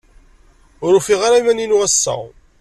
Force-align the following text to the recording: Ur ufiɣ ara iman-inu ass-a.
Ur 0.85 0.93
ufiɣ 0.99 1.19
ara 1.23 1.39
iman-inu 1.39 1.77
ass-a. 1.87 2.15